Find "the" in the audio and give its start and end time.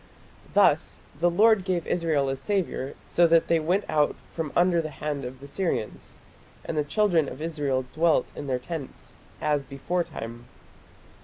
1.19-1.29, 4.81-4.89, 5.39-5.45, 6.75-6.83